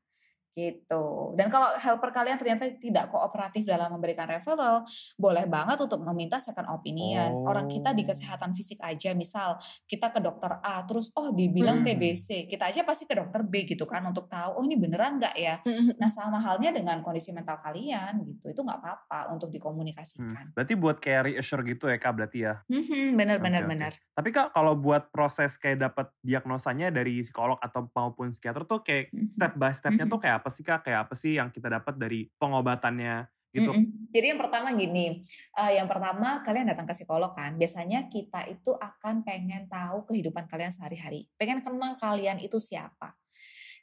[0.53, 1.33] gitu.
[1.33, 4.85] Dan kalau helper kalian ternyata tidak kooperatif dalam memberikan referral,
[5.17, 7.33] boleh banget untuk meminta second opinion.
[7.33, 7.49] Oh.
[7.49, 8.13] Orang kita di oh.
[8.13, 9.57] kesehatan fisik aja, misal
[9.89, 11.89] kita ke dokter A, terus oh dibilang hmm.
[11.89, 15.35] TBC, kita aja pasti ke dokter B gitu kan untuk tahu oh ini beneran nggak
[15.35, 15.57] ya.
[15.65, 15.97] Hmm.
[15.97, 20.53] Nah sama halnya dengan kondisi mental kalian gitu, itu nggak apa-apa untuk dikomunikasikan.
[20.53, 20.53] Hmm.
[20.53, 22.61] Berarti buat kayak reassure gitu ya kak berarti ya?
[22.69, 23.71] Hmm, bener okay, bener okay.
[23.73, 23.91] bener.
[24.13, 29.09] Tapi kak kalau buat proses kayak dapat diagnosanya dari psikolog atau maupun psikiater tuh kayak
[29.09, 29.33] hmm.
[29.33, 30.13] step by stepnya hmm.
[30.13, 30.83] tuh kayak apa sih kak?
[30.83, 33.71] Kayak apa sih yang kita dapat dari pengobatannya gitu?
[33.71, 34.09] Mm -mm.
[34.11, 35.21] Jadi yang pertama gini,
[35.55, 40.49] uh, yang pertama kalian datang ke psikolog kan, biasanya kita itu akan pengen tahu kehidupan
[40.49, 43.15] kalian sehari-hari, pengen kenal kalian itu siapa.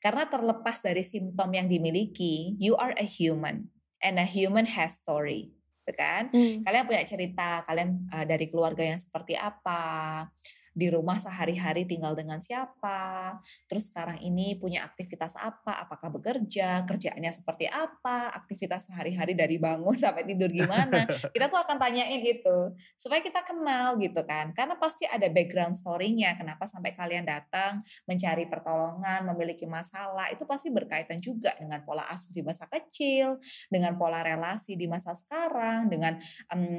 [0.02, 3.68] Karena terlepas dari simptom yang dimiliki, you are a human
[4.02, 5.54] and a human has story,
[5.86, 6.32] gitu kan?
[6.34, 6.66] Mm.
[6.66, 10.26] Kalian punya cerita, kalian uh, dari keluarga yang seperti apa,
[10.70, 17.32] di rumah sehari-hari tinggal dengan siapa, terus sekarang ini punya aktivitas apa, apakah bekerja, kerjaannya
[17.34, 21.04] seperti apa, aktivitas sehari-hari dari bangun sampai tidur gimana.
[21.34, 24.54] Kita tuh akan tanyain itu supaya kita kenal gitu kan.
[24.54, 30.70] Karena pasti ada background story-nya kenapa sampai kalian datang mencari pertolongan, memiliki masalah, itu pasti
[30.70, 36.18] berkaitan juga dengan pola asuh di masa kecil, dengan pola relasi di masa sekarang, dengan
[36.54, 36.78] um,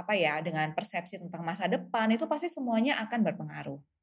[0.00, 3.93] apa ya dengan persepsi tentang masa depan itu pasti semuanya akan berpengaruh.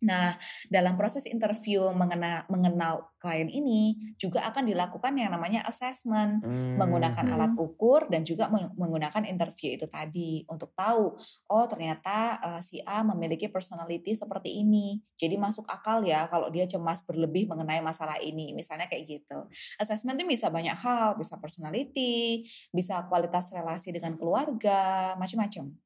[0.00, 0.32] Nah,
[0.72, 6.80] dalam proses interview mengenal, mengenal klien ini juga akan dilakukan yang namanya assessment hmm.
[6.80, 7.34] menggunakan hmm.
[7.36, 11.12] alat ukur dan juga menggunakan interview itu tadi untuk tahu
[11.52, 15.04] oh ternyata uh, si A memiliki personality seperti ini.
[15.20, 19.38] Jadi masuk akal ya kalau dia cemas berlebih mengenai masalah ini, misalnya kayak gitu.
[19.76, 25.76] Assessment itu bisa banyak hal, bisa personality, bisa kualitas relasi dengan keluarga, macam-macam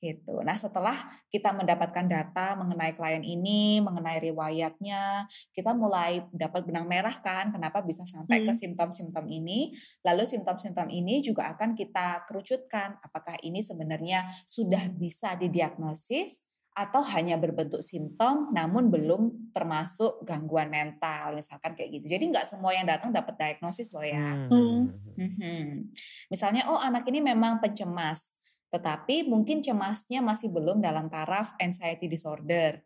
[0.00, 0.40] gitu.
[0.40, 0.96] Nah setelah
[1.28, 7.84] kita mendapatkan data mengenai klien ini, mengenai riwayatnya, kita mulai dapat benang merah kan, kenapa
[7.84, 8.46] bisa sampai hmm.
[8.48, 9.76] ke simptom-simptom ini.
[10.02, 17.34] Lalu simptom-simptom ini juga akan kita kerucutkan, apakah ini sebenarnya sudah bisa didiagnosis atau hanya
[17.34, 23.10] berbentuk simptom namun belum termasuk gangguan mental misalkan kayak gitu jadi nggak semua yang datang
[23.10, 24.86] dapat diagnosis loh ya hmm.
[25.18, 25.90] Hmm.
[26.30, 28.39] misalnya oh anak ini memang pencemas
[28.70, 32.78] tetapi mungkin cemasnya masih belum dalam taraf anxiety disorder.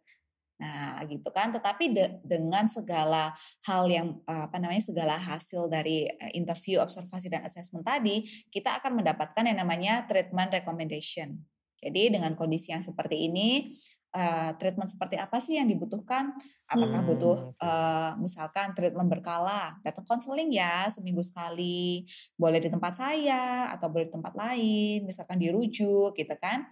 [0.55, 1.51] Nah, gitu kan.
[1.53, 3.35] Tetapi de dengan segala
[3.69, 9.05] hal yang apa namanya segala hasil dari eh, interview, observasi dan assessment tadi, kita akan
[9.05, 11.37] mendapatkan yang namanya treatment recommendation.
[11.85, 13.69] Jadi dengan kondisi yang seperti ini,
[14.15, 16.31] uh, treatment seperti apa sih yang dibutuhkan?
[16.65, 17.11] Apakah hmm.
[17.13, 23.93] butuh uh, misalkan treatment berkala, datang konseling ya seminggu sekali, boleh di tempat saya atau
[23.93, 26.65] boleh di tempat lain, misalkan dirujuk gitu kan?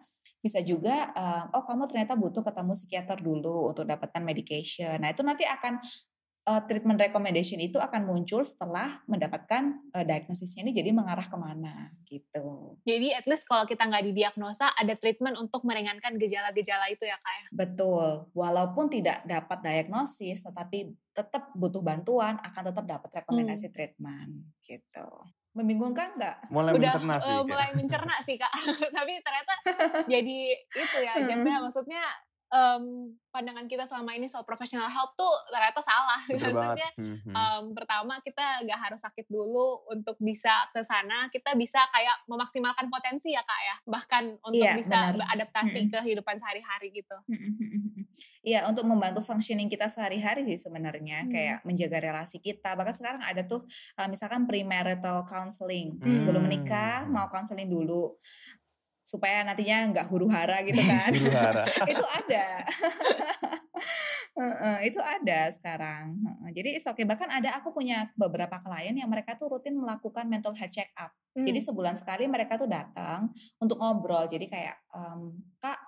[0.42, 4.96] Bisa juga, uh, oh kamu ternyata butuh ketemu psikiater dulu untuk dapatkan medication.
[4.98, 5.78] Nah itu nanti akan
[6.46, 11.90] uh, treatment recommendation itu akan muncul setelah mendapatkan uh, diagnosisnya ini jadi mengarah ke mana
[12.07, 12.78] gitu.
[12.83, 17.35] Jadi at least kalau kita nggak didiagnosa ada treatment untuk meringankan gejala-gejala itu ya kak
[17.35, 17.46] ya?
[17.55, 23.74] Betul, walaupun tidak dapat diagnosis tetapi tetap butuh bantuan akan tetap dapat rekomendasi hmm.
[23.74, 24.33] treatment
[24.64, 25.09] gitu.
[25.52, 26.48] Membingungkan nggak?
[26.48, 27.28] Mulai Udah, mencerna sih.
[27.28, 28.52] Uh, mulai mencerna sih kak.
[28.96, 29.55] Tapi ternyata
[30.09, 32.02] jadi itu ya, jadi maksudnya
[32.53, 36.21] um, pandangan kita selama ini soal professional help tuh ternyata salah.
[36.45, 36.88] Maksudnya
[37.33, 41.33] um, pertama kita gak harus sakit dulu untuk bisa ke sana.
[41.33, 43.77] Kita bisa kayak memaksimalkan potensi ya kak ya.
[43.88, 45.17] Bahkan untuk yeah, bisa benar.
[45.25, 45.91] beradaptasi hmm.
[45.91, 47.17] ke kehidupan sehari-hari gitu.
[48.43, 51.25] Iya untuk membantu functioning kita sehari-hari sih sebenarnya.
[51.25, 51.31] Hmm.
[51.33, 52.77] Kayak menjaga relasi kita.
[52.77, 53.65] Bahkan sekarang ada tuh
[53.97, 55.97] uh, misalkan premarital counseling.
[55.97, 56.12] Hmm.
[56.12, 58.21] Sebelum menikah mau counseling dulu
[59.03, 61.11] supaya nantinya nggak huru hara gitu kan.
[61.93, 62.47] Itu ada.
[64.88, 66.17] Itu ada sekarang.
[66.55, 67.05] Jadi it's okay.
[67.05, 71.12] Bahkan ada aku punya beberapa klien yang mereka tuh rutin melakukan mental health check up.
[71.33, 71.49] Hmm.
[71.49, 74.29] jadi sebulan sekali mereka tuh datang untuk ngobrol.
[74.29, 75.81] Jadi kayak um, kak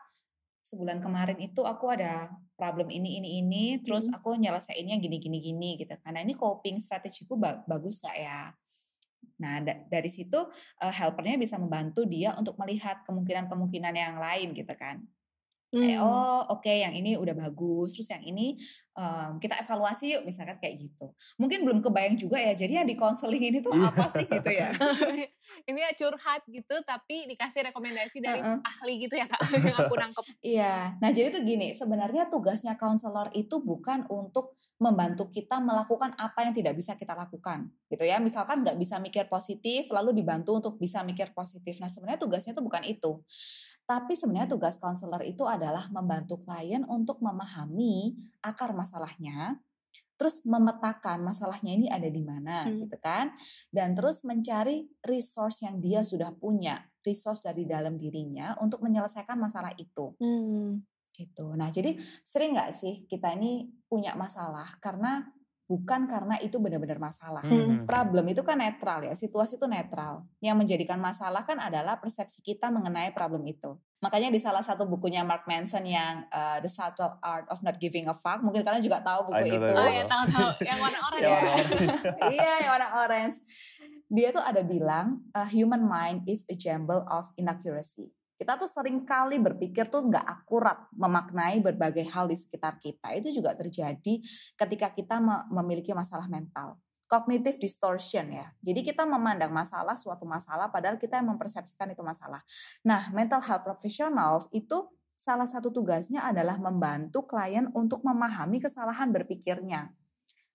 [0.64, 4.16] sebulan kemarin itu aku ada problem ini ini ini terus hmm.
[4.16, 5.94] aku nyelesainnya gini gini gini gitu.
[6.00, 8.52] Karena ini coping strategiku bagus nggak ya
[9.40, 10.38] Nah, da dari situ
[10.82, 15.04] uh, helpernya bisa membantu dia untuk melihat kemungkinan-kemungkinan yang lain gitu kan.
[15.74, 15.82] Hmm.
[15.82, 18.54] Kayak, oh oke okay, yang ini udah bagus, terus yang ini
[18.94, 21.10] um, kita evaluasi yuk misalkan kayak gitu.
[21.36, 23.90] Mungkin belum kebayang juga ya, jadi yang di counseling ini tuh iya.
[23.90, 24.70] apa sih gitu ya.
[25.70, 28.58] ini ya curhat gitu, tapi dikasih rekomendasi dari uh -uh.
[28.62, 30.24] ahli gitu ya kak, yang aku nangkep.
[30.40, 36.42] Iya, nah jadi tuh gini, sebenarnya tugasnya counselor itu bukan untuk membantu kita melakukan apa
[36.42, 38.18] yang tidak bisa kita lakukan gitu ya.
[38.18, 41.78] Misalkan nggak bisa mikir positif lalu dibantu untuk bisa mikir positif.
[41.78, 43.22] Nah sebenarnya tugasnya itu bukan itu.
[43.84, 49.60] Tapi sebenarnya tugas konselor itu adalah membantu klien untuk memahami akar masalahnya
[50.14, 52.86] terus memetakan masalahnya ini ada di mana hmm.
[52.86, 53.34] gitu kan.
[53.70, 59.74] Dan terus mencari resource yang dia sudah punya resource dari dalam dirinya untuk menyelesaikan masalah
[59.78, 60.14] itu.
[60.18, 60.82] Hmm
[61.14, 61.54] gitu.
[61.54, 61.94] Nah, jadi
[62.26, 65.22] sering nggak sih kita ini punya masalah karena
[65.64, 67.40] bukan karena itu benar-benar masalah.
[67.40, 67.88] Hmm.
[67.88, 70.28] Problem itu kan netral ya, situasi itu netral.
[70.44, 73.72] Yang menjadikan masalah kan adalah persepsi kita mengenai problem itu.
[74.04, 78.04] Makanya di salah satu bukunya Mark Manson yang uh, The Subtle Art of Not Giving
[78.04, 79.64] a Fuck, mungkin kalian juga tahu buku itu.
[79.64, 81.24] Oh ya tahu-tahu, yang warna orange.
[81.24, 81.40] ya.
[82.28, 83.36] iya, yang warna orange.
[84.12, 89.06] Dia tuh ada bilang, a human mind is a jumble of inaccuracy kita tuh sering
[89.06, 93.14] kali berpikir tuh nggak akurat memaknai berbagai hal di sekitar kita.
[93.14, 94.18] Itu juga terjadi
[94.58, 96.78] ketika kita memiliki masalah mental.
[97.06, 98.50] Cognitive distortion ya.
[98.58, 102.42] Jadi kita memandang masalah suatu masalah padahal kita yang mempersepsikan itu masalah.
[102.82, 109.94] Nah, mental health professionals itu salah satu tugasnya adalah membantu klien untuk memahami kesalahan berpikirnya.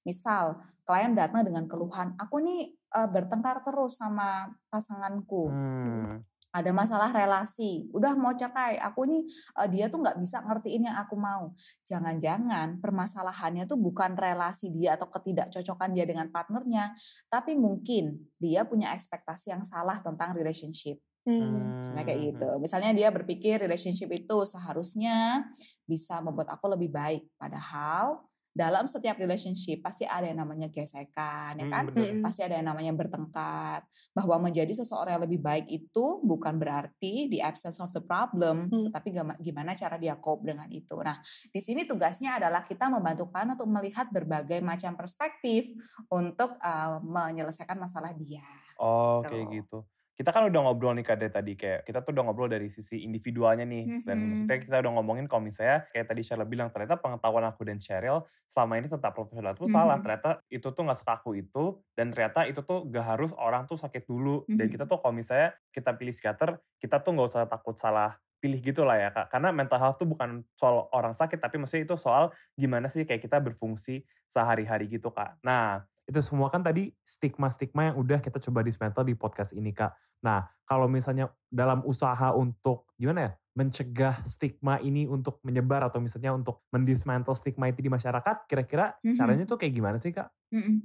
[0.03, 5.47] Misal, klien datang dengan keluhan, aku nih uh, bertengkar terus sama pasanganku.
[5.47, 9.21] Hmm ada masalah relasi, udah mau cerai, aku nih
[9.53, 11.53] uh, dia tuh nggak bisa ngertiin yang aku mau.
[11.85, 16.97] Jangan-jangan permasalahannya tuh bukan relasi dia atau ketidakcocokan dia dengan partnernya,
[17.29, 20.97] tapi mungkin dia punya ekspektasi yang salah tentang relationship.
[21.27, 21.77] Hmm.
[21.77, 22.49] Misalnya kayak gitu.
[22.49, 22.61] Hmm.
[22.63, 25.45] Misalnya dia berpikir relationship itu seharusnya
[25.85, 31.65] bisa membuat aku lebih baik, padahal dalam setiap relationship pasti ada yang namanya gesekan ya
[31.65, 31.85] hmm, kan?
[31.93, 33.85] hmm, pasti ada yang namanya bertengkar.
[34.11, 38.89] Bahwa menjadi seseorang yang lebih baik itu bukan berarti the absence of the problem hmm.
[38.89, 40.97] tetapi gimana cara dia cope dengan itu.
[40.99, 45.69] Nah di sini tugasnya adalah kita membantu kalian untuk melihat berbagai macam perspektif
[46.09, 48.43] untuk uh, menyelesaikan masalah dia.
[48.79, 49.29] Oh gitu.
[49.29, 49.79] kayak gitu
[50.19, 53.63] kita kan udah ngobrol nih kade tadi kayak kita tuh udah ngobrol dari sisi individualnya
[53.63, 54.03] nih mm-hmm.
[54.03, 57.79] dan maksudnya kita udah ngomongin kalau misalnya kayak tadi Sheryl bilang ternyata pengetahuan aku dan
[57.79, 59.79] Cheryl selama ini tetap profesional itu mm-hmm.
[59.79, 63.79] salah ternyata itu tuh nggak sekaku itu dan ternyata itu tuh gak harus orang tuh
[63.79, 64.59] sakit dulu mm-hmm.
[64.59, 68.59] dan kita tuh kalau misalnya kita pilih psikiater kita tuh nggak usah takut salah pilih
[68.59, 71.95] gitu lah ya kak karena mental health tuh bukan soal orang sakit tapi maksudnya itu
[71.95, 77.93] soal gimana sih kayak kita berfungsi sehari-hari gitu kak nah itu semua kan tadi stigma-stigma
[77.93, 79.93] yang udah kita coba dismantle di podcast ini kak.
[80.25, 86.31] Nah kalau misalnya dalam usaha untuk gimana ya mencegah stigma ini untuk menyebar atau misalnya
[86.31, 89.15] untuk mendismantle stigma itu di masyarakat, kira-kira mm -hmm.
[89.19, 90.31] caranya tuh kayak gimana sih kak?
[90.49, 90.75] Mm -hmm.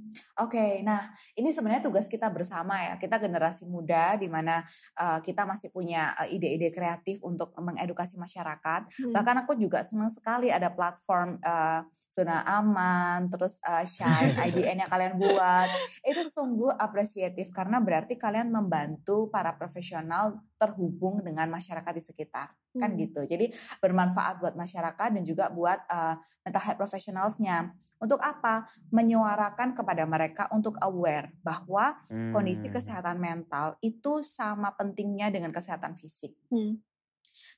[0.43, 0.99] Oke, okay, nah
[1.39, 2.93] ini sebenarnya tugas kita bersama ya.
[2.99, 4.61] Kita generasi muda di mana
[4.99, 8.81] uh, kita masih punya ide-ide uh, kreatif untuk mengedukasi masyarakat.
[8.91, 9.13] Hmm.
[9.15, 14.91] Bahkan aku juga senang sekali ada platform uh, zona aman, terus uh, Shine IDN yang
[14.91, 15.71] kalian buat.
[16.05, 22.47] Itu sungguh apresiatif karena berarti kalian membantu para profesional terhubung dengan masyarakat di sekitar.
[22.75, 22.81] kan hmm.
[22.83, 23.21] kan gitu.
[23.23, 23.45] Jadi
[23.79, 27.71] bermanfaat buat masyarakat dan juga buat uh, mental health professionalsnya.
[27.95, 28.67] Untuk apa?
[28.91, 32.35] Menyuarakan kepada mereka untuk aware bahwa hmm.
[32.35, 36.35] kondisi kesehatan mental itu sama pentingnya dengan kesehatan fisik.
[36.51, 36.83] Hmm.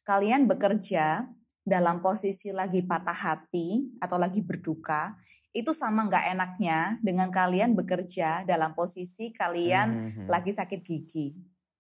[0.06, 1.26] Kalian bekerja
[1.66, 5.18] dalam posisi lagi patah hati atau lagi berduka,
[5.58, 10.02] itu sama nggak enaknya dengan kalian bekerja dalam posisi kalian hmm.
[10.06, 10.28] hmm, hmm.
[10.30, 11.34] lagi sakit gigi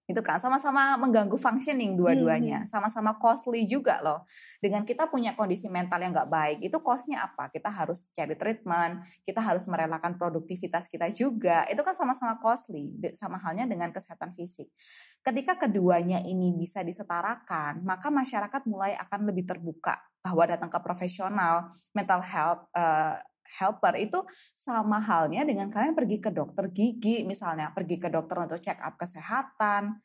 [0.07, 2.67] itu kan sama-sama mengganggu functioning dua-duanya, hmm.
[2.71, 4.23] sama-sama costly juga loh.
[4.63, 7.51] Dengan kita punya kondisi mental yang nggak baik, itu costnya apa?
[7.51, 11.67] Kita harus cari treatment, kita harus merelakan produktivitas kita juga.
[11.67, 14.71] Itu kan sama-sama costly, sama halnya dengan kesehatan fisik.
[15.19, 21.67] Ketika keduanya ini bisa disetarakan, maka masyarakat mulai akan lebih terbuka bahwa datang ke profesional
[21.91, 23.19] mental health uh,
[23.59, 24.19] helper itu
[24.51, 28.99] sama halnya dengan kalian pergi ke dokter gigi misalnya, pergi ke dokter untuk check up
[28.99, 30.03] kesehatan.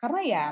[0.00, 0.44] Karena ya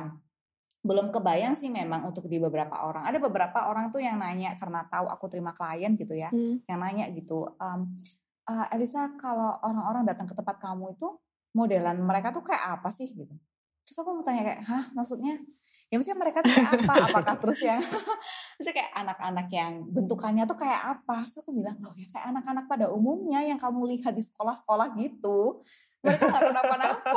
[0.79, 3.03] belum kebayang sih memang untuk di beberapa orang.
[3.05, 6.65] Ada beberapa orang tuh yang nanya karena tahu aku terima klien gitu ya, hmm.
[6.71, 7.93] yang nanya gitu, um,
[8.49, 11.19] uh, Elisa kalau orang-orang datang ke tempat kamu itu
[11.53, 13.35] modelan mereka tuh kayak apa sih gitu.
[13.85, 15.41] Terus aku mau tanya kayak, hah maksudnya
[15.89, 16.95] ya maksudnya mereka tuh kayak apa?
[17.09, 17.81] Apakah terus yang
[18.57, 21.25] maksudnya kayak anak-anak yang bentukannya tuh kayak apa?
[21.25, 25.65] So aku bilang loh ya kayak anak-anak pada umumnya yang kamu lihat di sekolah-sekolah gitu
[26.05, 27.13] mereka nggak kenapa-napa.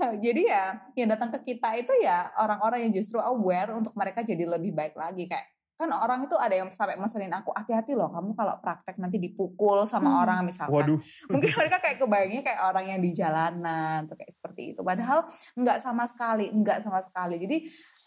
[0.24, 4.48] Jadi ya yang datang ke kita itu ya orang-orang yang justru aware untuk mereka jadi
[4.48, 5.44] lebih baik lagi kayak
[5.80, 9.88] kan orang itu ada yang sampai mesenin aku hati-hati loh kamu kalau praktek nanti dipukul
[9.88, 10.20] sama hmm.
[10.20, 11.00] orang misalkan Waduh.
[11.32, 15.24] mungkin mereka kayak kebayangnya kayak orang yang di jalanan tuh kayak seperti itu padahal
[15.56, 17.56] nggak sama sekali nggak sama sekali jadi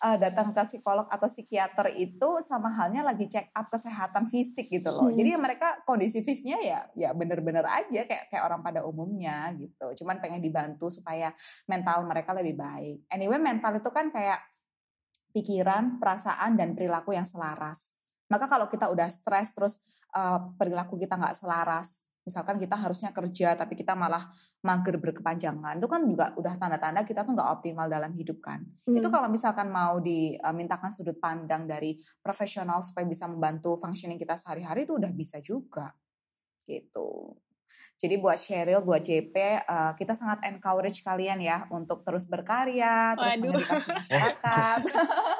[0.05, 4.93] uh, datang ke psikolog atau psikiater itu sama halnya lagi check up kesehatan fisik gitu
[4.93, 5.17] loh hmm.
[5.17, 10.21] jadi mereka kondisi fisiknya ya ya bener-bener aja kayak kayak orang pada umumnya gitu cuman
[10.21, 11.33] pengen dibantu supaya
[11.65, 14.37] mental mereka lebih baik anyway mental itu kan kayak
[15.33, 17.97] pikiran, perasaan, dan perilaku yang selaras.
[18.31, 19.81] Maka kalau kita udah stres terus
[20.15, 24.31] uh, perilaku kita nggak selaras, misalkan kita harusnya kerja tapi kita malah
[24.63, 28.63] mager berkepanjangan, itu kan juga udah tanda-tanda kita tuh nggak optimal dalam hidup kan.
[28.87, 28.95] Hmm.
[28.95, 34.39] Itu kalau misalkan mau dimintakan eh, sudut pandang dari profesional supaya bisa membantu functioning kita
[34.39, 35.91] sehari-hari itu udah bisa juga
[36.63, 37.35] gitu.
[37.97, 43.15] Jadi buat Cheryl, buat JP, uh, eh, kita sangat encourage kalian ya untuk terus berkarya,
[43.15, 44.79] terus mengedukasi masyarakat.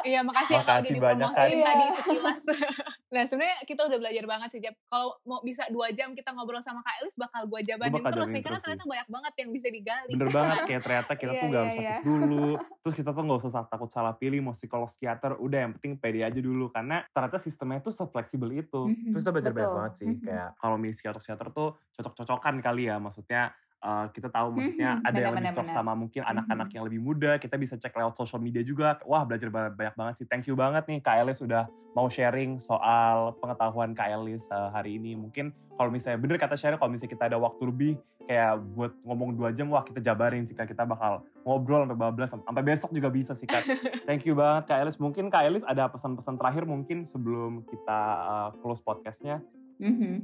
[0.08, 2.41] Iya, makasih, ya kalau udah dipromosiin tadi sekilas.
[3.13, 4.76] nah, sebenarnya kita udah belajar banget sih, Jap.
[4.89, 8.41] Kalau mau bisa dua jam kita ngobrol sama Kak Elis, bakal gue jabanin terus nih,
[8.41, 10.12] karena ternyata banyak banget yang bisa digali.
[10.17, 12.47] Bener banget, kayak ternyata kita tuh gak harus sakit dulu.
[12.82, 16.26] Terus kita tuh gak usah takut salah pilih, mau psikolog psikiater, udah yang penting pede
[16.26, 16.73] aja dulu.
[16.73, 18.82] Karena ternyata sistemnya tuh se-fleksibel itu.
[18.89, 19.12] Mm-hmm.
[19.13, 20.26] Terus kita belajar banyak banget sih, mm-hmm.
[20.26, 25.12] kayak kalau milih psikiater-psikiater tuh cocok-cocokan kali ya, maksudnya uh, kita tahu maksudnya hmm, ada
[25.12, 26.76] bener, yang lebih cocok sama mungkin anak-anak hmm.
[26.80, 28.98] yang lebih muda kita bisa cek lewat social media juga.
[29.04, 30.26] Wah belajar banyak banget sih.
[30.26, 34.98] Thank you banget nih Kak Elis sudah mau sharing soal pengetahuan Kak Elis uh, hari
[34.98, 35.13] ini.
[35.19, 37.93] Mungkin kalau misalnya bener kata share kalau misalnya kita ada waktu lebih
[38.24, 40.72] kayak buat ngomong dua jam wah kita jabarin sih Kak.
[40.72, 43.67] Kita bakal ngobrol sampai bablas sampai besok juga bisa sih Kak.
[44.08, 44.98] Thank you banget Kak Elis.
[44.98, 49.43] Mungkin Kak Elis ada pesan-pesan terakhir mungkin sebelum kita uh, close podcastnya
[49.81, 50.15] Mm-hmm.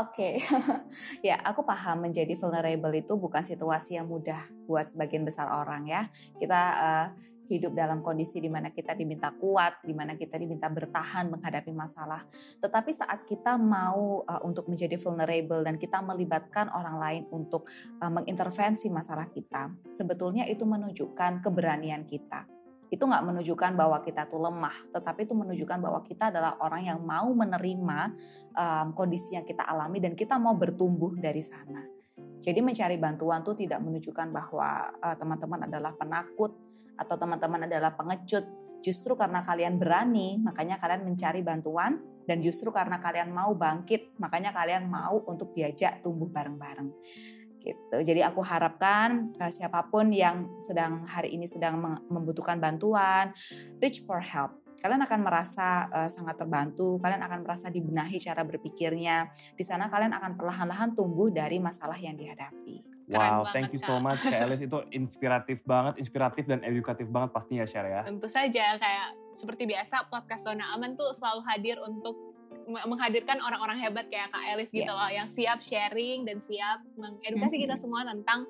[0.00, 0.40] Oke,
[1.28, 6.08] ya aku paham menjadi vulnerable itu bukan situasi yang mudah buat sebagian besar orang ya.
[6.40, 7.06] Kita uh,
[7.44, 12.24] hidup dalam kondisi di mana kita diminta kuat, di mana kita diminta bertahan menghadapi masalah.
[12.64, 17.68] Tetapi saat kita mau uh, untuk menjadi vulnerable dan kita melibatkan orang lain untuk
[18.00, 22.53] uh, mengintervensi masalah kita, sebetulnya itu menunjukkan keberanian kita
[22.94, 27.02] itu nggak menunjukkan bahwa kita tuh lemah, tetapi itu menunjukkan bahwa kita adalah orang yang
[27.02, 27.98] mau menerima
[28.54, 31.82] um, kondisi yang kita alami dan kita mau bertumbuh dari sana.
[32.38, 36.54] Jadi mencari bantuan tuh tidak menunjukkan bahwa uh, teman-teman adalah penakut
[36.94, 38.46] atau teman-teman adalah pengecut.
[38.84, 44.52] Justru karena kalian berani, makanya kalian mencari bantuan dan justru karena kalian mau bangkit, makanya
[44.52, 46.92] kalian mau untuk diajak tumbuh bareng-bareng
[47.64, 47.96] gitu.
[48.04, 51.80] Jadi aku harapkan uh, siapa pun yang sedang hari ini sedang
[52.12, 53.32] membutuhkan bantuan,
[53.80, 54.60] reach for help.
[54.74, 59.32] Kalian akan merasa uh, sangat terbantu, kalian akan merasa dibenahi cara berpikirnya.
[59.54, 62.94] Di sana kalian akan perlahan-lahan tumbuh dari masalah yang dihadapi.
[63.04, 64.64] Keren wow, thank you so much Kak Elis.
[64.64, 68.00] Itu inspiratif banget, inspiratif dan edukatif banget pastinya share ya.
[68.02, 72.33] Tentu saja kayak seperti biasa podcast Zona Aman tuh selalu hadir untuk
[72.66, 74.96] menghadirkan orang-orang hebat kayak Kak Elis gitu yeah.
[74.96, 78.48] loh yang siap sharing dan siap mengedukasi kita semua tentang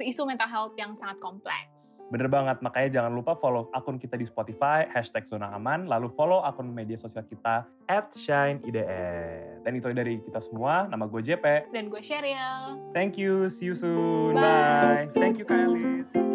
[0.00, 2.08] isu mental health yang sangat kompleks.
[2.08, 6.40] Bener banget, makanya jangan lupa follow akun kita di Spotify, hashtag Zona Aman, lalu follow
[6.40, 9.60] akun media sosial kita, at ShineIDN.
[9.60, 11.74] Dan itu dari kita semua, nama gue JP.
[11.74, 12.80] Dan gue Sheryl.
[12.96, 14.32] Thank you, see you soon.
[14.32, 15.04] Bye.
[15.12, 15.12] Bye.
[15.12, 16.31] Thank you Kak Elis.